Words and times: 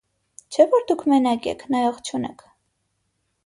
Չէ՞ 0.55 0.65
որ 0.71 0.87
դուք 0.93 1.03
մենակ 1.13 1.47
եք, 1.53 1.67
նայող 1.77 2.03
չունեք: 2.09 2.45